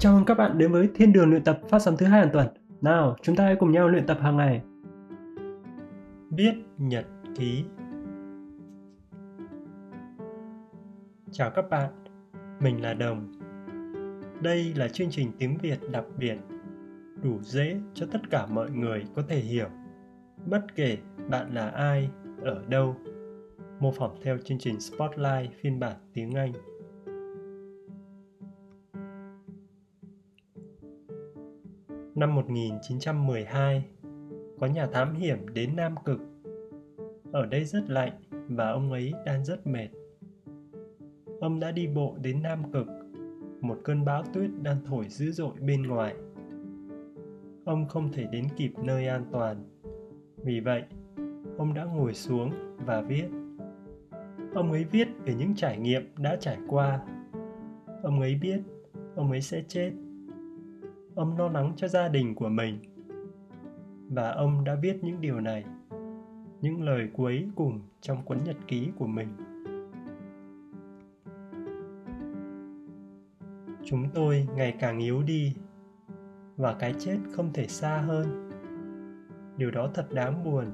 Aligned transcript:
Chào 0.00 0.14
mừng 0.14 0.24
các 0.24 0.34
bạn 0.34 0.58
đến 0.58 0.72
với 0.72 0.88
Thiên 0.94 1.12
đường 1.12 1.30
luyện 1.30 1.44
tập 1.44 1.60
phát 1.68 1.78
sóng 1.78 1.96
thứ 1.96 2.06
hai 2.06 2.20
hàng 2.20 2.30
tuần. 2.32 2.46
Nào, 2.80 3.16
chúng 3.22 3.36
ta 3.36 3.44
hãy 3.44 3.56
cùng 3.56 3.72
nhau 3.72 3.88
luyện 3.88 4.06
tập 4.06 4.18
hàng 4.20 4.36
ngày. 4.36 4.62
Viết 6.30 6.52
nhật 6.78 7.06
ký 7.36 7.64
Chào 11.30 11.50
các 11.50 11.70
bạn, 11.70 11.92
mình 12.60 12.82
là 12.82 12.94
Đồng. 12.94 13.32
Đây 14.42 14.74
là 14.76 14.88
chương 14.88 15.10
trình 15.10 15.32
tiếng 15.38 15.58
Việt 15.58 15.78
đặc 15.92 16.04
biệt, 16.18 16.36
đủ 17.22 17.38
dễ 17.42 17.80
cho 17.94 18.06
tất 18.12 18.20
cả 18.30 18.46
mọi 18.46 18.70
người 18.70 19.04
có 19.14 19.22
thể 19.28 19.36
hiểu, 19.36 19.68
bất 20.46 20.76
kể 20.76 20.98
bạn 21.28 21.54
là 21.54 21.68
ai, 21.68 22.10
ở 22.42 22.62
đâu. 22.68 22.96
Mô 23.80 23.92
phỏng 23.92 24.16
theo 24.22 24.38
chương 24.44 24.58
trình 24.58 24.80
Spotlight 24.80 25.52
phiên 25.62 25.80
bản 25.80 25.96
tiếng 26.14 26.34
Anh. 26.34 26.52
Năm 32.20 32.34
1912, 32.34 33.84
có 34.60 34.66
nhà 34.66 34.86
thám 34.86 35.14
hiểm 35.14 35.38
đến 35.54 35.76
Nam 35.76 35.94
Cực. 36.04 36.20
Ở 37.32 37.46
đây 37.46 37.64
rất 37.64 37.90
lạnh 37.90 38.12
và 38.48 38.70
ông 38.70 38.92
ấy 38.92 39.12
đang 39.26 39.44
rất 39.44 39.66
mệt. 39.66 39.88
Ông 41.40 41.60
đã 41.60 41.70
đi 41.70 41.86
bộ 41.86 42.16
đến 42.22 42.42
Nam 42.42 42.72
Cực, 42.72 42.86
một 43.60 43.78
cơn 43.84 44.04
bão 44.04 44.22
tuyết 44.34 44.50
đang 44.62 44.76
thổi 44.84 45.08
dữ 45.08 45.30
dội 45.32 45.52
bên 45.60 45.82
ngoài. 45.82 46.14
Ông 47.64 47.88
không 47.88 48.12
thể 48.12 48.26
đến 48.32 48.44
kịp 48.56 48.72
nơi 48.84 49.06
an 49.06 49.24
toàn. 49.32 49.56
Vì 50.36 50.60
vậy, 50.60 50.82
ông 51.58 51.74
đã 51.74 51.84
ngồi 51.84 52.14
xuống 52.14 52.50
và 52.86 53.00
viết. 53.00 53.28
Ông 54.54 54.72
ấy 54.72 54.84
viết 54.84 55.08
về 55.24 55.34
những 55.34 55.54
trải 55.56 55.78
nghiệm 55.78 56.02
đã 56.18 56.36
trải 56.40 56.58
qua. 56.68 57.00
Ông 58.02 58.20
ấy 58.20 58.34
biết 58.34 58.60
ông 59.16 59.30
ấy 59.30 59.40
sẽ 59.40 59.62
chết 59.68 59.92
ông 61.20 61.38
lo 61.38 61.48
lắng 61.48 61.72
cho 61.76 61.88
gia 61.88 62.08
đình 62.08 62.34
của 62.34 62.48
mình. 62.48 62.78
Và 64.08 64.30
ông 64.30 64.64
đã 64.64 64.74
viết 64.74 65.04
những 65.04 65.20
điều 65.20 65.40
này, 65.40 65.64
những 66.60 66.82
lời 66.82 67.10
cuối 67.12 67.48
cùng 67.54 67.80
trong 68.00 68.24
cuốn 68.24 68.38
nhật 68.44 68.56
ký 68.66 68.90
của 68.98 69.06
mình. 69.06 69.28
Chúng 73.84 74.04
tôi 74.14 74.48
ngày 74.56 74.76
càng 74.80 74.98
yếu 74.98 75.22
đi, 75.22 75.56
và 76.56 76.74
cái 76.74 76.94
chết 76.98 77.18
không 77.32 77.52
thể 77.52 77.66
xa 77.66 77.98
hơn. 77.98 78.50
Điều 79.56 79.70
đó 79.70 79.90
thật 79.94 80.06
đáng 80.12 80.44
buồn, 80.44 80.66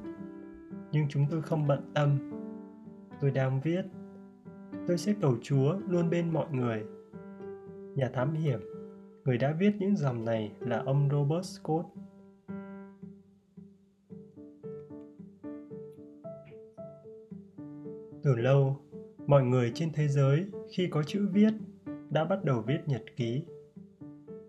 nhưng 0.93 1.09
chúng 1.09 1.27
tôi 1.31 1.43
không 1.43 1.67
bận 1.67 1.91
tâm. 1.95 2.11
Tôi 3.21 3.31
đang 3.31 3.61
viết, 3.61 3.85
tôi 4.87 4.99
sẽ 4.99 5.15
cầu 5.21 5.37
chúa 5.43 5.79
luôn 5.89 6.11
bên 6.11 6.33
mọi 6.33 6.47
người. 6.51 6.85
Nhà 7.95 8.11
thám 8.15 8.33
hiểm. 8.33 8.76
Người 9.27 9.39
đã 9.39 9.53
viết 9.53 9.73
những 9.79 9.97
dòng 9.97 10.25
này 10.25 10.53
là 10.61 10.83
ông 10.87 11.09
Robert 11.13 11.45
Scott. 11.45 11.87
Từ 18.23 18.37
lâu, 18.37 18.77
mọi 19.27 19.43
người 19.43 19.73
trên 19.75 19.93
thế 19.93 20.09
giới 20.09 20.47
khi 20.71 20.89
có 20.91 21.03
chữ 21.03 21.29
viết 21.33 21.51
đã 22.11 22.25
bắt 22.25 22.45
đầu 22.45 22.63
viết 22.67 22.79
nhật 22.87 23.03
ký. 23.17 23.45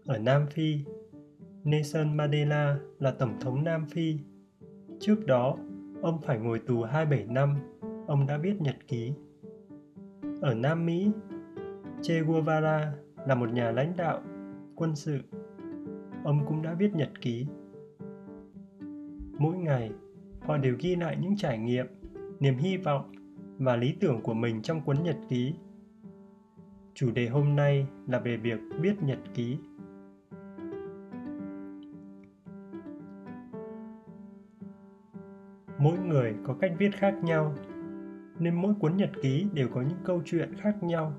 Ở 0.05 0.17
Nam 0.17 0.45
Phi, 0.47 0.79
Nelson 1.63 2.17
Mandela 2.17 2.79
là 2.99 3.11
tổng 3.11 3.39
thống 3.41 3.63
Nam 3.63 3.85
Phi. 3.85 4.17
Trước 4.99 5.25
đó, 5.25 5.57
ông 6.01 6.21
phải 6.21 6.39
ngồi 6.39 6.59
tù 6.59 6.83
27 6.83 7.25
năm, 7.25 7.55
ông 8.07 8.27
đã 8.27 8.37
viết 8.37 8.61
nhật 8.61 8.75
ký. 8.87 9.13
Ở 10.41 10.53
Nam 10.53 10.85
Mỹ, 10.85 11.11
Che 12.01 12.21
Guevara 12.21 12.93
là 13.27 13.35
một 13.35 13.49
nhà 13.49 13.71
lãnh 13.71 13.93
đạo 13.97 14.21
quân 14.77 14.95
sự. 14.95 15.19
Ông 16.23 16.45
cũng 16.47 16.61
đã 16.61 16.73
viết 16.73 16.95
nhật 16.95 17.09
ký. 17.21 17.45
Mỗi 19.39 19.57
ngày, 19.57 19.91
họ 20.41 20.57
đều 20.57 20.75
ghi 20.79 20.95
lại 20.95 21.17
những 21.21 21.37
trải 21.37 21.57
nghiệm, 21.57 21.85
niềm 22.39 22.57
hy 22.57 22.77
vọng 22.77 23.11
và 23.57 23.75
lý 23.75 23.95
tưởng 23.99 24.21
của 24.21 24.33
mình 24.33 24.61
trong 24.61 24.81
cuốn 24.81 25.03
nhật 25.03 25.17
ký. 25.29 25.53
Chủ 26.93 27.11
đề 27.11 27.27
hôm 27.27 27.55
nay 27.55 27.87
là 28.07 28.19
về 28.19 28.37
việc 28.37 28.59
viết 28.79 29.03
nhật 29.03 29.19
ký. 29.33 29.57
Mỗi 35.79 35.97
người 35.97 36.35
có 36.43 36.53
cách 36.53 36.73
viết 36.77 36.89
khác 36.95 37.15
nhau, 37.23 37.55
nên 38.39 38.61
mỗi 38.61 38.73
cuốn 38.79 38.97
nhật 38.97 39.11
ký 39.21 39.47
đều 39.53 39.67
có 39.67 39.81
những 39.81 39.99
câu 40.03 40.21
chuyện 40.25 40.53
khác 40.57 40.83
nhau. 40.83 41.13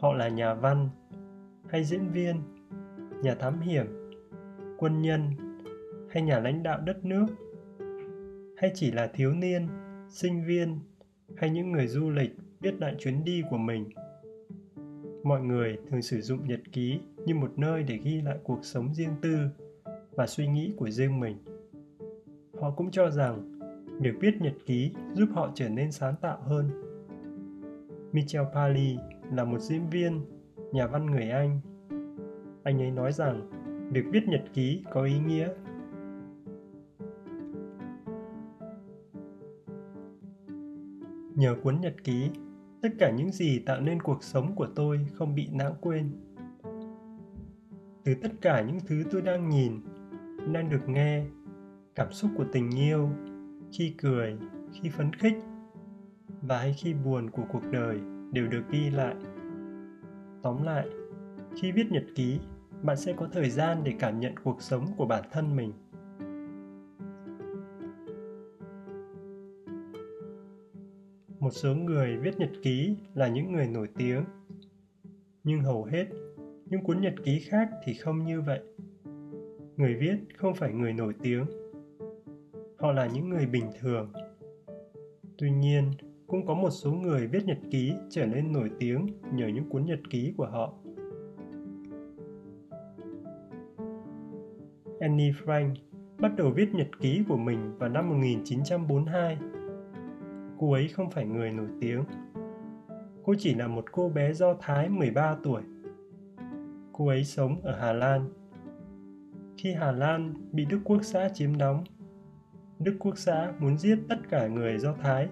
Họ 0.00 0.12
là 0.12 0.28
nhà 0.28 0.54
văn 0.54 0.88
hay 1.68 1.84
diễn 1.84 2.08
viên, 2.08 2.36
nhà 3.22 3.34
thám 3.34 3.60
hiểm, 3.60 3.86
quân 4.78 5.02
nhân, 5.02 5.22
hay 6.10 6.22
nhà 6.22 6.40
lãnh 6.40 6.62
đạo 6.62 6.80
đất 6.80 7.04
nước, 7.04 7.26
hay 8.56 8.70
chỉ 8.74 8.90
là 8.90 9.06
thiếu 9.06 9.32
niên, 9.32 9.68
sinh 10.08 10.44
viên, 10.46 10.78
hay 11.36 11.50
những 11.50 11.72
người 11.72 11.86
du 11.86 12.10
lịch 12.10 12.36
viết 12.60 12.74
lại 12.80 12.94
chuyến 12.98 13.24
đi 13.24 13.42
của 13.50 13.58
mình. 13.58 13.88
Mọi 15.22 15.40
người 15.40 15.78
thường 15.90 16.02
sử 16.02 16.20
dụng 16.20 16.48
nhật 16.48 16.60
ký 16.72 17.00
như 17.26 17.34
một 17.34 17.58
nơi 17.58 17.82
để 17.82 17.96
ghi 17.96 18.20
lại 18.20 18.38
cuộc 18.44 18.58
sống 18.62 18.94
riêng 18.94 19.14
tư 19.22 19.38
và 20.10 20.26
suy 20.26 20.46
nghĩ 20.46 20.72
của 20.76 20.90
riêng 20.90 21.20
mình. 21.20 21.36
Họ 22.60 22.70
cũng 22.70 22.90
cho 22.90 23.10
rằng 23.10 23.58
việc 24.00 24.14
viết 24.20 24.34
nhật 24.40 24.54
ký 24.66 24.92
giúp 25.14 25.28
họ 25.34 25.50
trở 25.54 25.68
nên 25.68 25.92
sáng 25.92 26.14
tạo 26.20 26.38
hơn. 26.42 26.70
Michel 28.12 28.42
pali 28.54 28.96
là 29.32 29.44
một 29.44 29.58
diễn 29.58 29.90
viên 29.90 30.20
nhà 30.76 30.86
văn 30.86 31.06
người 31.06 31.30
Anh. 31.30 31.60
Anh 32.62 32.82
ấy 32.82 32.90
nói 32.90 33.12
rằng 33.12 33.50
việc 33.92 34.04
viết 34.12 34.28
nhật 34.28 34.44
ký 34.54 34.84
có 34.90 35.02
ý 35.02 35.18
nghĩa. 35.18 35.48
Nhờ 41.34 41.56
cuốn 41.62 41.80
nhật 41.80 41.94
ký, 42.04 42.30
tất 42.82 42.88
cả 42.98 43.10
những 43.10 43.32
gì 43.32 43.58
tạo 43.58 43.80
nên 43.80 44.02
cuộc 44.02 44.22
sống 44.22 44.54
của 44.54 44.66
tôi 44.74 45.06
không 45.14 45.34
bị 45.34 45.48
lãng 45.58 45.74
quên. 45.80 46.10
Từ 48.04 48.14
tất 48.22 48.32
cả 48.40 48.60
những 48.60 48.78
thứ 48.86 49.04
tôi 49.10 49.22
đang 49.22 49.48
nhìn, 49.48 49.72
đang 50.52 50.70
được 50.70 50.88
nghe, 50.88 51.24
cảm 51.94 52.12
xúc 52.12 52.30
của 52.36 52.44
tình 52.52 52.70
yêu, 52.70 53.08
khi 53.72 53.94
cười, 54.02 54.38
khi 54.72 54.88
phấn 54.88 55.12
khích 55.12 55.36
và 56.42 56.58
hay 56.58 56.74
khi 56.78 56.94
buồn 56.94 57.30
của 57.30 57.44
cuộc 57.52 57.62
đời 57.72 58.00
đều 58.32 58.46
được 58.46 58.62
ghi 58.70 58.90
lại 58.90 59.14
tóm 60.46 60.62
lại, 60.62 60.86
khi 61.60 61.72
viết 61.72 61.86
nhật 61.90 62.04
ký, 62.14 62.38
bạn 62.82 62.96
sẽ 62.96 63.12
có 63.12 63.28
thời 63.32 63.50
gian 63.50 63.84
để 63.84 63.92
cảm 63.98 64.20
nhận 64.20 64.32
cuộc 64.44 64.62
sống 64.62 64.86
của 64.96 65.06
bản 65.06 65.24
thân 65.32 65.56
mình. 65.56 65.72
Một 71.40 71.50
số 71.50 71.74
người 71.74 72.16
viết 72.16 72.38
nhật 72.38 72.50
ký 72.62 72.96
là 73.14 73.28
những 73.28 73.52
người 73.52 73.66
nổi 73.66 73.88
tiếng. 73.98 74.24
Nhưng 75.44 75.60
hầu 75.60 75.84
hết, 75.84 76.06
những 76.66 76.84
cuốn 76.84 77.00
nhật 77.00 77.14
ký 77.24 77.40
khác 77.40 77.70
thì 77.84 77.94
không 77.94 78.24
như 78.24 78.40
vậy. 78.40 78.60
Người 79.76 79.94
viết 79.94 80.16
không 80.36 80.54
phải 80.54 80.72
người 80.72 80.92
nổi 80.92 81.14
tiếng. 81.22 81.46
Họ 82.78 82.92
là 82.92 83.06
những 83.06 83.28
người 83.28 83.46
bình 83.46 83.70
thường. 83.80 84.12
Tuy 85.38 85.50
nhiên 85.50 85.90
cũng 86.26 86.46
có 86.46 86.54
một 86.54 86.70
số 86.70 86.92
người 86.92 87.26
viết 87.26 87.44
nhật 87.46 87.58
ký 87.70 87.92
trở 88.10 88.26
nên 88.26 88.52
nổi 88.52 88.70
tiếng 88.78 89.06
nhờ 89.32 89.48
những 89.48 89.68
cuốn 89.68 89.86
nhật 89.86 90.00
ký 90.10 90.34
của 90.36 90.46
họ. 90.46 90.72
Annie 95.00 95.32
Frank 95.44 95.74
bắt 96.18 96.36
đầu 96.36 96.50
viết 96.50 96.74
nhật 96.74 96.88
ký 97.00 97.22
của 97.28 97.36
mình 97.36 97.78
vào 97.78 97.88
năm 97.88 98.08
1942. 98.08 99.38
Cô 100.58 100.72
ấy 100.72 100.88
không 100.88 101.10
phải 101.10 101.26
người 101.26 101.50
nổi 101.50 101.68
tiếng. 101.80 102.04
Cô 103.24 103.34
chỉ 103.38 103.54
là 103.54 103.66
một 103.66 103.84
cô 103.92 104.08
bé 104.08 104.32
Do 104.32 104.54
Thái 104.60 104.88
13 104.88 105.36
tuổi. 105.42 105.62
Cô 106.92 107.08
ấy 107.08 107.24
sống 107.24 107.60
ở 107.62 107.76
Hà 107.80 107.92
Lan. 107.92 108.28
Khi 109.56 109.72
Hà 109.72 109.92
Lan 109.92 110.34
bị 110.52 110.64
Đức 110.64 110.80
Quốc 110.84 111.02
xã 111.02 111.28
chiếm 111.28 111.58
đóng, 111.58 111.84
Đức 112.78 112.96
Quốc 112.98 113.18
xã 113.18 113.52
muốn 113.58 113.78
giết 113.78 113.98
tất 114.08 114.18
cả 114.28 114.46
người 114.46 114.78
Do 114.78 114.92
Thái 114.92 115.28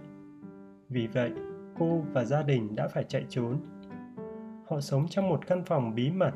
vì 0.94 1.06
vậy, 1.06 1.32
cô 1.79 2.05
và 2.12 2.25
gia 2.25 2.43
đình 2.43 2.76
đã 2.76 2.88
phải 2.88 3.05
chạy 3.05 3.26
trốn. 3.29 3.58
Họ 4.67 4.81
sống 4.81 5.06
trong 5.08 5.29
một 5.29 5.46
căn 5.46 5.64
phòng 5.64 5.94
bí 5.94 6.11
mật. 6.11 6.32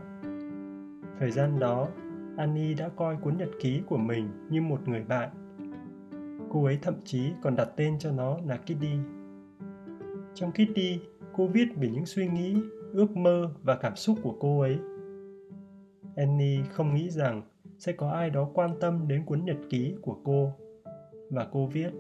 Thời 1.19 1.31
gian 1.31 1.59
đó, 1.59 1.89
Annie 2.37 2.75
đã 2.75 2.89
coi 2.89 3.17
cuốn 3.17 3.37
nhật 3.37 3.49
ký 3.61 3.83
của 3.87 3.97
mình 3.97 4.29
như 4.51 4.63
một 4.63 4.89
người 4.89 5.05
bạn. 5.05 5.31
Cô 6.51 6.65
ấy 6.65 6.79
thậm 6.83 6.95
chí 7.05 7.33
còn 7.43 7.57
đặt 7.57 7.69
tên 7.77 7.99
cho 7.99 8.13
nó 8.13 8.39
là 8.47 8.57
Kitty. 8.57 8.93
Trong 10.35 10.53
Kitty, 10.53 11.01
cô 11.33 11.47
viết 11.47 11.69
về 11.77 11.89
những 11.89 12.07
suy 12.07 12.29
nghĩ, 12.29 12.57
ước 12.93 13.17
mơ 13.17 13.51
và 13.63 13.77
cảm 13.77 13.97
xúc 13.97 14.19
của 14.23 14.37
cô 14.41 14.61
ấy. 14.61 14.79
Annie 16.17 16.65
không 16.73 16.95
nghĩ 16.95 17.11
rằng 17.11 17.43
sẽ 17.79 17.93
có 17.93 18.11
ai 18.11 18.31
đó 18.31 18.51
quan 18.55 18.71
tâm 18.81 19.09
đến 19.09 19.25
cuốn 19.27 19.45
nhật 19.45 19.57
ký 19.71 19.95
của 20.03 20.17
cô 20.25 20.53
và 21.31 21.49
cô 21.53 21.67
viết 21.67 21.91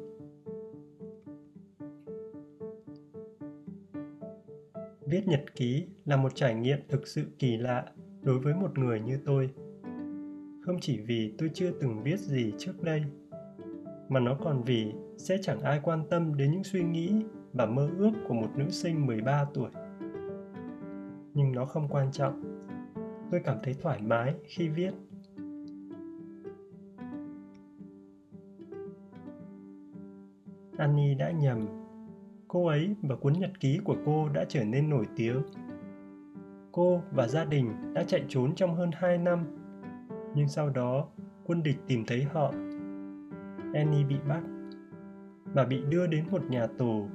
Viết 5.10 5.28
nhật 5.28 5.44
ký 5.54 5.86
là 6.04 6.16
một 6.16 6.34
trải 6.34 6.54
nghiệm 6.54 6.78
thực 6.88 7.06
sự 7.06 7.24
kỳ 7.38 7.56
lạ 7.56 7.84
đối 8.22 8.38
với 8.38 8.54
một 8.54 8.78
người 8.78 9.00
như 9.00 9.18
tôi 9.24 9.50
không 10.60 10.80
chỉ 10.80 11.00
vì 11.00 11.34
tôi 11.38 11.50
chưa 11.54 11.70
từng 11.80 12.02
viết 12.02 12.18
gì 12.20 12.52
trước 12.58 12.82
đây, 12.82 13.02
mà 14.08 14.20
nó 14.20 14.36
còn 14.44 14.62
vì 14.62 14.92
sẽ 15.16 15.38
chẳng 15.42 15.60
ai 15.60 15.80
quan 15.82 16.04
tâm 16.10 16.36
đến 16.36 16.50
những 16.50 16.64
suy 16.64 16.82
nghĩ 16.82 17.12
và 17.52 17.66
mơ 17.66 17.90
ước 17.98 18.10
của 18.28 18.34
một 18.34 18.48
nữ 18.56 18.70
sinh 18.70 19.06
13 19.06 19.44
tuổi. 19.54 19.70
Nhưng 21.34 21.52
nó 21.52 21.64
không 21.64 21.88
quan 21.88 22.12
trọng. 22.12 22.42
Tôi 23.30 23.40
cảm 23.44 23.58
thấy 23.62 23.74
thoải 23.82 24.02
mái 24.02 24.34
khi 24.44 24.68
viết. 24.68 24.90
Annie 30.76 31.14
đã 31.14 31.30
nhầm. 31.30 31.87
Cô 32.48 32.66
ấy 32.66 32.94
và 33.02 33.16
cuốn 33.16 33.32
nhật 33.32 33.60
ký 33.60 33.78
của 33.84 33.96
cô 34.06 34.28
đã 34.28 34.44
trở 34.48 34.64
nên 34.64 34.90
nổi 34.90 35.06
tiếng. 35.16 35.42
Cô 36.72 37.02
và 37.12 37.28
gia 37.28 37.44
đình 37.44 37.94
đã 37.94 38.04
chạy 38.04 38.24
trốn 38.28 38.54
trong 38.54 38.74
hơn 38.74 38.90
2 38.92 39.18
năm. 39.18 39.46
Nhưng 40.34 40.48
sau 40.48 40.70
đó, 40.70 41.08
quân 41.44 41.62
địch 41.62 41.76
tìm 41.86 42.04
thấy 42.06 42.22
họ. 42.22 42.52
Annie 43.74 44.04
bị 44.04 44.16
bắt 44.28 44.42
và 45.44 45.64
bị 45.64 45.82
đưa 45.88 46.06
đến 46.06 46.24
một 46.30 46.42
nhà 46.50 46.66
tù 46.66 47.08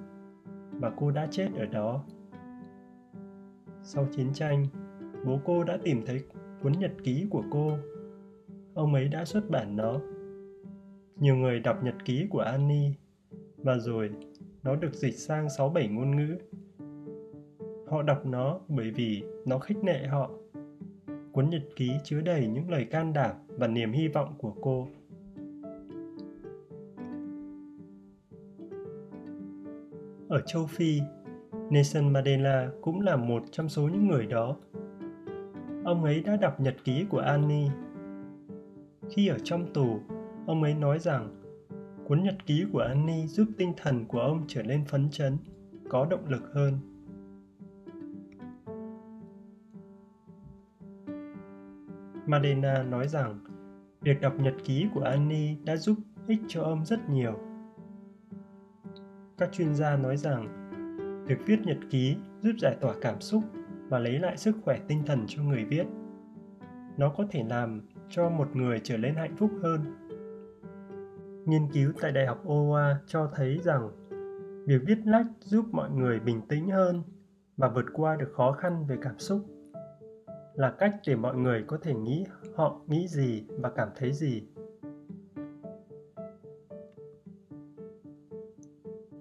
và 0.71 0.91
cô 0.97 1.11
đã 1.11 1.27
chết 1.31 1.47
ở 1.57 1.65
đó. 1.65 2.03
Sau 3.81 4.07
chiến 4.11 4.33
tranh, 4.33 4.65
bố 5.25 5.39
cô 5.45 5.63
đã 5.63 5.77
tìm 5.83 6.01
thấy 6.05 6.23
cuốn 6.61 6.71
nhật 6.71 6.91
ký 7.03 7.27
của 7.29 7.43
cô. 7.51 7.77
Ông 8.73 8.93
ấy 8.93 9.07
đã 9.07 9.25
xuất 9.25 9.49
bản 9.49 9.75
nó. 9.75 9.99
Nhiều 11.15 11.35
người 11.35 11.59
đọc 11.59 11.83
nhật 11.83 11.95
ký 12.05 12.27
của 12.29 12.39
Annie 12.39 12.91
và 13.57 13.77
rồi 13.77 14.09
nó 14.63 14.75
được 14.75 14.93
dịch 14.93 15.15
sang 15.15 15.47
6-7 15.47 15.93
ngôn 15.93 16.15
ngữ. 16.15 16.37
Họ 17.87 18.01
đọc 18.01 18.25
nó 18.25 18.59
bởi 18.67 18.91
vì 18.91 19.23
nó 19.45 19.59
khích 19.59 19.77
lệ 19.83 20.07
họ. 20.07 20.31
Cuốn 21.31 21.49
nhật 21.49 21.61
ký 21.75 21.91
chứa 22.03 22.21
đầy 22.21 22.47
những 22.47 22.69
lời 22.69 22.85
can 22.85 23.13
đảm 23.13 23.35
và 23.47 23.67
niềm 23.67 23.91
hy 23.91 24.07
vọng 24.07 24.35
của 24.37 24.53
cô. 24.61 24.87
Ở 30.29 30.41
châu 30.45 30.65
Phi, 30.67 31.01
Nelson 31.69 32.13
Mandela 32.13 32.69
cũng 32.81 33.01
là 33.01 33.15
một 33.15 33.43
trong 33.51 33.69
số 33.69 33.81
những 33.81 34.07
người 34.07 34.25
đó. 34.25 34.57
Ông 35.83 36.03
ấy 36.03 36.21
đã 36.21 36.35
đọc 36.35 36.59
nhật 36.59 36.75
ký 36.83 37.05
của 37.09 37.19
Annie. 37.19 37.69
Khi 39.09 39.27
ở 39.27 39.37
trong 39.43 39.73
tù, 39.73 39.99
ông 40.47 40.63
ấy 40.63 40.73
nói 40.73 40.99
rằng 40.99 41.42
cuốn 42.07 42.23
nhật 42.23 42.45
ký 42.45 42.65
của 42.73 42.79
Annie 42.79 43.27
giúp 43.27 43.47
tinh 43.57 43.73
thần 43.77 44.05
của 44.05 44.19
ông 44.19 44.43
trở 44.47 44.63
nên 44.63 44.85
phấn 44.85 45.09
chấn, 45.09 45.37
có 45.89 46.05
động 46.05 46.29
lực 46.29 46.53
hơn. 46.53 46.73
Madena 52.25 52.83
nói 52.83 53.07
rằng 53.07 53.39
việc 54.01 54.21
đọc 54.21 54.33
nhật 54.39 54.53
ký 54.63 54.87
của 54.93 55.01
Annie 55.01 55.55
đã 55.65 55.77
giúp 55.77 55.97
ích 56.27 56.39
cho 56.47 56.63
ông 56.63 56.85
rất 56.85 57.09
nhiều. 57.09 57.39
Các 59.37 59.51
chuyên 59.51 59.75
gia 59.75 59.97
nói 59.97 60.17
rằng 60.17 60.69
việc 61.27 61.37
viết 61.45 61.59
nhật 61.65 61.77
ký 61.89 62.15
giúp 62.41 62.53
giải 62.59 62.77
tỏa 62.81 62.93
cảm 63.01 63.21
xúc 63.21 63.43
và 63.89 63.99
lấy 63.99 64.19
lại 64.19 64.37
sức 64.37 64.55
khỏe 64.63 64.79
tinh 64.87 65.03
thần 65.05 65.23
cho 65.27 65.43
người 65.43 65.65
viết. 65.65 65.85
Nó 66.97 67.09
có 67.09 67.25
thể 67.31 67.43
làm 67.49 67.81
cho 68.09 68.29
một 68.29 68.55
người 68.55 68.81
trở 68.83 68.97
nên 68.97 69.15
hạnh 69.15 69.35
phúc 69.37 69.51
hơn 69.63 69.81
Nghiên 71.45 71.67
cứu 71.73 71.91
tại 72.01 72.11
Đại 72.11 72.25
học 72.25 72.45
Iowa 72.45 72.95
cho 73.07 73.31
thấy 73.35 73.59
rằng 73.63 73.91
việc 74.65 74.81
viết 74.87 74.97
lách 75.05 75.25
giúp 75.39 75.65
mọi 75.71 75.89
người 75.89 76.19
bình 76.19 76.41
tĩnh 76.49 76.69
hơn 76.69 77.03
và 77.57 77.69
vượt 77.69 77.85
qua 77.93 78.15
được 78.15 78.31
khó 78.33 78.51
khăn 78.51 78.85
về 78.87 78.97
cảm 79.01 79.19
xúc 79.19 79.45
là 80.53 80.71
cách 80.79 80.95
để 81.07 81.15
mọi 81.15 81.35
người 81.35 81.63
có 81.67 81.77
thể 81.77 81.93
nghĩ 81.93 82.25
họ 82.55 82.81
nghĩ 82.87 83.07
gì 83.07 83.45
và 83.59 83.69
cảm 83.69 83.89
thấy 83.95 84.13
gì. 84.13 84.43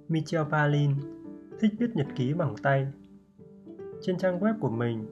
Michel 0.08 0.42
Palin 0.50 0.90
thích 1.60 1.72
viết 1.78 1.96
nhật 1.96 2.06
ký 2.16 2.32
bằng 2.32 2.54
tay. 2.62 2.86
Trên 4.00 4.16
trang 4.16 4.40
web 4.40 4.54
của 4.60 4.70
mình, 4.70 5.06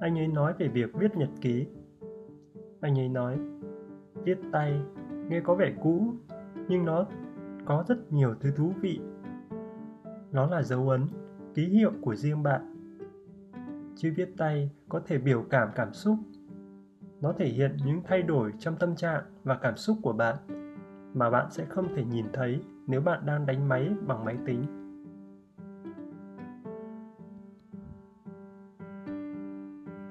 anh 0.00 0.18
ấy 0.18 0.28
nói 0.28 0.52
về 0.58 0.68
việc 0.68 0.94
viết 0.94 1.16
nhật 1.16 1.30
ký. 1.40 1.66
Anh 2.80 2.98
ấy 2.98 3.08
nói, 3.08 3.38
viết 4.24 4.38
tay 4.52 4.80
nghe 5.28 5.40
có 5.40 5.54
vẻ 5.54 5.74
cũ 5.82 6.14
nhưng 6.68 6.84
nó 6.84 7.06
có 7.64 7.84
rất 7.88 8.12
nhiều 8.12 8.34
thứ 8.40 8.50
thú 8.50 8.72
vị. 8.80 9.00
Nó 10.32 10.46
là 10.46 10.62
dấu 10.62 10.88
ấn, 10.88 11.06
ký 11.54 11.68
hiệu 11.68 11.92
của 12.00 12.14
riêng 12.14 12.42
bạn. 12.42 12.72
Chữ 13.96 14.12
viết 14.16 14.34
tay 14.36 14.70
có 14.88 15.00
thể 15.06 15.18
biểu 15.18 15.44
cảm 15.50 15.68
cảm 15.74 15.92
xúc. 15.92 16.16
Nó 17.20 17.32
thể 17.32 17.46
hiện 17.46 17.76
những 17.84 18.00
thay 18.04 18.22
đổi 18.22 18.52
trong 18.58 18.76
tâm 18.76 18.96
trạng 18.96 19.22
và 19.44 19.58
cảm 19.62 19.76
xúc 19.76 19.96
của 20.02 20.12
bạn 20.12 20.36
mà 21.14 21.30
bạn 21.30 21.46
sẽ 21.50 21.64
không 21.64 21.94
thể 21.94 22.04
nhìn 22.04 22.26
thấy 22.32 22.60
nếu 22.86 23.00
bạn 23.00 23.26
đang 23.26 23.46
đánh 23.46 23.68
máy 23.68 23.90
bằng 24.06 24.24
máy 24.24 24.36
tính. 24.46 24.62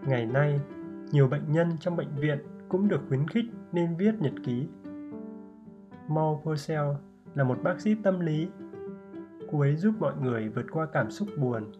Ngày 0.07 0.25
nay, 0.25 0.59
nhiều 1.11 1.27
bệnh 1.27 1.51
nhân 1.51 1.69
trong 1.79 1.95
bệnh 1.95 2.15
viện 2.15 2.39
cũng 2.69 2.87
được 2.87 3.01
khuyến 3.07 3.27
khích 3.27 3.45
nên 3.71 3.95
viết 3.95 4.15
nhật 4.19 4.33
ký. 4.43 4.67
Mo 6.07 6.39
Purcell 6.43 6.89
là 7.35 7.43
một 7.43 7.57
bác 7.63 7.81
sĩ 7.81 7.95
tâm 8.03 8.19
lý. 8.19 8.47
Cô 9.51 9.59
ấy 9.59 9.75
giúp 9.75 9.95
mọi 9.99 10.13
người 10.21 10.49
vượt 10.49 10.65
qua 10.71 10.87
cảm 10.93 11.11
xúc 11.11 11.27
buồn. 11.37 11.71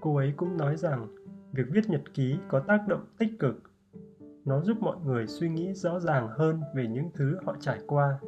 Cô 0.00 0.16
ấy 0.16 0.32
cũng 0.36 0.56
nói 0.56 0.76
rằng 0.76 1.08
việc 1.52 1.66
viết 1.70 1.88
nhật 1.88 2.02
ký 2.14 2.38
có 2.48 2.60
tác 2.60 2.88
động 2.88 3.04
tích 3.18 3.30
cực. 3.38 3.62
Nó 4.44 4.60
giúp 4.60 4.76
mọi 4.80 4.96
người 5.04 5.26
suy 5.26 5.48
nghĩ 5.48 5.72
rõ 5.72 6.00
ràng 6.00 6.28
hơn 6.28 6.60
về 6.74 6.86
những 6.86 7.10
thứ 7.14 7.38
họ 7.44 7.56
trải 7.60 7.78
qua. 7.86 8.18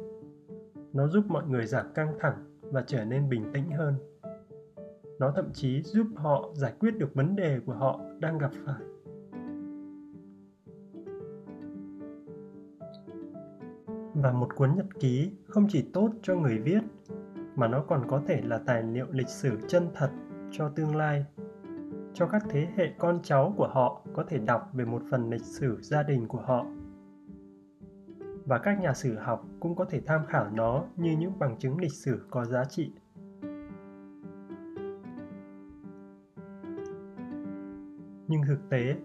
Nó 0.93 1.07
giúp 1.07 1.25
mọi 1.27 1.43
người 1.47 1.65
giảm 1.65 1.93
căng 1.93 2.13
thẳng 2.19 2.59
và 2.61 2.83
trở 2.87 3.05
nên 3.05 3.29
bình 3.29 3.53
tĩnh 3.53 3.71
hơn. 3.71 3.95
Nó 5.19 5.31
thậm 5.35 5.49
chí 5.53 5.81
giúp 5.81 6.07
họ 6.15 6.49
giải 6.53 6.73
quyết 6.79 6.97
được 6.97 7.15
vấn 7.15 7.35
đề 7.35 7.59
của 7.65 7.73
họ 7.73 7.99
đang 8.19 8.37
gặp 8.37 8.51
phải. 8.65 8.81
Và 14.21 14.31
một 14.31 14.55
cuốn 14.55 14.75
nhật 14.75 14.99
ký 14.99 15.31
không 15.47 15.67
chỉ 15.69 15.89
tốt 15.93 16.09
cho 16.21 16.35
người 16.35 16.59
viết, 16.59 16.81
mà 17.55 17.67
nó 17.67 17.83
còn 17.87 18.07
có 18.07 18.21
thể 18.27 18.41
là 18.41 18.57
tài 18.65 18.83
liệu 18.83 19.05
lịch 19.11 19.29
sử 19.29 19.57
chân 19.67 19.87
thật 19.93 20.11
cho 20.51 20.69
tương 20.69 20.95
lai, 20.95 21.25
cho 22.13 22.27
các 22.27 22.43
thế 22.49 22.67
hệ 22.75 22.93
con 22.99 23.19
cháu 23.23 23.53
của 23.57 23.67
họ 23.67 24.01
có 24.13 24.23
thể 24.27 24.37
đọc 24.37 24.69
về 24.73 24.85
một 24.85 25.01
phần 25.11 25.29
lịch 25.29 25.45
sử 25.45 25.77
gia 25.81 26.03
đình 26.03 26.27
của 26.27 26.41
họ. 26.41 26.65
Và 28.45 28.57
các 28.57 28.79
nhà 28.79 28.93
sử 28.93 29.15
học 29.15 29.45
cũng 29.59 29.75
có 29.75 29.85
thể 29.85 30.01
tham 30.05 30.21
khảo 30.27 30.49
nó 30.53 30.83
như 30.95 31.17
những 31.17 31.39
bằng 31.39 31.57
chứng 31.59 31.77
lịch 31.77 31.93
sử 31.93 32.25
có 32.29 32.45
giá 32.45 32.65
trị. 32.65 32.93
Nhưng 38.27 38.41
thực 38.47 38.69
tế, 38.69 38.95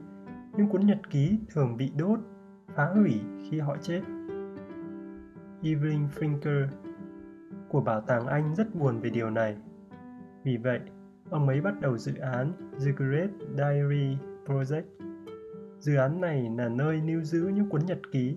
những 0.56 0.68
cuốn 0.68 0.86
nhật 0.86 0.98
ký 1.10 1.38
thường 1.48 1.76
bị 1.76 1.92
đốt, 1.98 2.18
phá 2.74 2.84
hủy 2.94 3.20
khi 3.50 3.60
họ 3.60 3.76
chết. 3.82 4.02
Evelyn 5.66 6.06
Finker 6.18 6.66
của 7.68 7.80
Bảo 7.80 8.00
tàng 8.00 8.26
Anh 8.26 8.54
rất 8.54 8.74
buồn 8.74 9.00
về 9.00 9.10
điều 9.10 9.30
này. 9.30 9.56
Vì 10.44 10.56
vậy, 10.56 10.80
ông 11.30 11.48
ấy 11.48 11.60
bắt 11.60 11.80
đầu 11.80 11.98
dự 11.98 12.18
án 12.18 12.52
The 12.84 12.92
Great 12.96 13.30
Diary 13.56 14.16
Project. 14.46 14.82
Dự 15.78 15.96
án 15.96 16.20
này 16.20 16.50
là 16.56 16.68
nơi 16.68 17.00
lưu 17.06 17.22
giữ 17.22 17.50
những 17.54 17.68
cuốn 17.68 17.86
nhật 17.86 17.98
ký, 18.12 18.36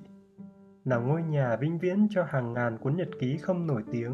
là 0.86 0.98
ngôi 0.98 1.24
nhà 1.24 1.56
vĩnh 1.56 1.78
viễn 1.78 2.08
cho 2.10 2.24
hàng 2.24 2.54
ngàn 2.54 2.78
cuốn 2.78 2.96
nhật 2.96 3.10
ký 3.20 3.38
không 3.38 3.68
nổi 3.68 3.84
tiếng. 3.92 4.14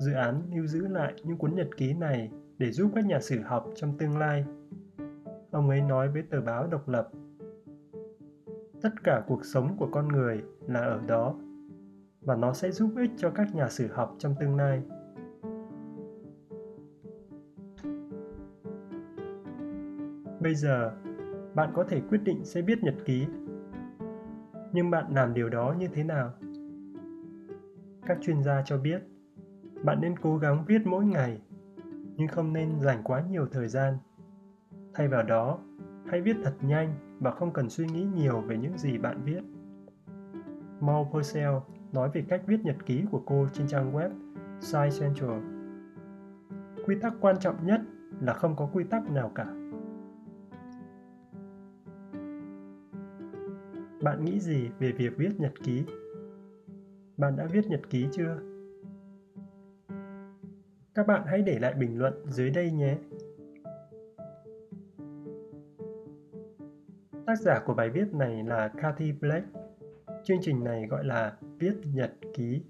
Dự 0.00 0.12
án 0.12 0.42
lưu 0.54 0.66
giữ 0.66 0.88
lại 0.88 1.14
những 1.24 1.38
cuốn 1.38 1.54
nhật 1.54 1.68
ký 1.76 1.94
này 1.94 2.30
để 2.58 2.70
giúp 2.70 2.90
các 2.94 3.06
nhà 3.06 3.20
sử 3.20 3.40
học 3.40 3.66
trong 3.74 3.98
tương 3.98 4.18
lai. 4.18 4.44
Ông 5.50 5.68
ấy 5.68 5.80
nói 5.80 6.08
với 6.08 6.22
tờ 6.22 6.40
báo 6.40 6.66
độc 6.66 6.88
lập 6.88 7.08
tất 8.82 9.04
cả 9.04 9.22
cuộc 9.26 9.44
sống 9.44 9.76
của 9.78 9.88
con 9.92 10.08
người 10.08 10.42
là 10.66 10.80
ở 10.80 11.00
đó 11.06 11.34
và 12.20 12.36
nó 12.36 12.52
sẽ 12.52 12.70
giúp 12.70 12.90
ích 12.96 13.10
cho 13.16 13.30
các 13.30 13.54
nhà 13.54 13.68
sử 13.68 13.88
học 13.92 14.14
trong 14.18 14.34
tương 14.40 14.56
lai. 14.56 14.82
Bây 20.40 20.54
giờ, 20.54 20.92
bạn 21.54 21.72
có 21.74 21.84
thể 21.84 22.00
quyết 22.10 22.20
định 22.24 22.44
sẽ 22.44 22.62
viết 22.62 22.82
nhật 22.82 22.94
ký. 23.04 23.26
Nhưng 24.72 24.90
bạn 24.90 25.14
làm 25.14 25.34
điều 25.34 25.48
đó 25.48 25.74
như 25.78 25.88
thế 25.92 26.04
nào? 26.04 26.32
Các 28.06 28.18
chuyên 28.20 28.42
gia 28.42 28.62
cho 28.64 28.78
biết, 28.78 29.02
bạn 29.84 30.00
nên 30.00 30.18
cố 30.18 30.36
gắng 30.36 30.64
viết 30.66 30.86
mỗi 30.86 31.04
ngày, 31.04 31.42
nhưng 32.16 32.28
không 32.28 32.52
nên 32.52 32.80
dành 32.80 33.02
quá 33.04 33.22
nhiều 33.30 33.46
thời 33.52 33.68
gian. 33.68 33.98
Thay 34.94 35.08
vào 35.08 35.22
đó, 35.22 35.58
hãy 36.06 36.20
viết 36.20 36.36
thật 36.44 36.54
nhanh 36.62 36.94
và 37.20 37.30
không 37.30 37.52
cần 37.52 37.68
suy 37.68 37.86
nghĩ 37.86 38.06
nhiều 38.14 38.40
về 38.40 38.56
những 38.56 38.78
gì 38.78 38.98
bạn 38.98 39.22
viết. 39.24 39.40
Mau 40.80 41.10
Purcell 41.12 41.54
nói 41.92 42.10
về 42.14 42.24
cách 42.28 42.42
viết 42.46 42.60
nhật 42.64 42.76
ký 42.86 43.04
của 43.10 43.22
cô 43.26 43.46
trên 43.52 43.66
trang 43.66 43.92
web 43.92 44.10
Science 44.60 44.96
Central. 45.00 45.38
Quy 46.86 46.96
tắc 47.00 47.12
quan 47.20 47.38
trọng 47.40 47.66
nhất 47.66 47.80
là 48.20 48.32
không 48.32 48.56
có 48.56 48.68
quy 48.72 48.84
tắc 48.84 49.10
nào 49.10 49.32
cả. 49.34 49.46
Bạn 54.02 54.24
nghĩ 54.24 54.40
gì 54.40 54.70
về 54.78 54.92
việc 54.92 55.16
viết 55.16 55.30
nhật 55.38 55.52
ký? 55.64 55.84
Bạn 57.16 57.36
đã 57.36 57.46
viết 57.52 57.66
nhật 57.66 57.80
ký 57.90 58.08
chưa? 58.12 58.38
Các 60.94 61.06
bạn 61.06 61.22
hãy 61.26 61.42
để 61.42 61.58
lại 61.58 61.74
bình 61.74 61.98
luận 61.98 62.14
dưới 62.26 62.50
đây 62.50 62.70
nhé. 62.70 62.98
Tác 67.26 67.38
giả 67.38 67.60
của 67.66 67.74
bài 67.74 67.90
viết 67.90 68.14
này 68.14 68.42
là 68.44 68.68
kathy 68.68 69.12
Black. 69.12 69.46
Chương 70.24 70.38
trình 70.40 70.64
này 70.64 70.86
gọi 70.86 71.04
là 71.04 71.36
Viết 71.58 71.74
Nhật 71.92 72.12
Ký. 72.34 72.62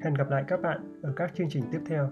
Hẹn 0.00 0.14
gặp 0.14 0.30
lại 0.30 0.44
các 0.48 0.60
bạn 0.62 1.00
ở 1.02 1.12
các 1.16 1.32
chương 1.34 1.48
trình 1.50 1.64
tiếp 1.72 1.80
theo. 1.86 2.10